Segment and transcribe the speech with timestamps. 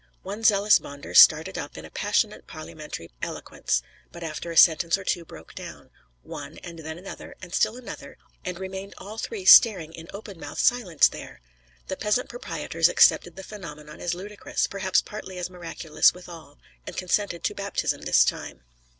[0.23, 5.23] One zealous Bonder started up in passionate parliamentary eloquence; but after a sentence or two
[5.25, 5.91] broke down;
[6.23, 10.59] one, and then another, and still another, and remained all three staring in open mouthed
[10.59, 11.39] silence there!
[11.87, 16.57] The peasant proprietors accepted the phenomenon as ludicrous, perhaps partly as miraculous withal,
[16.87, 18.63] and consented to baptism this time.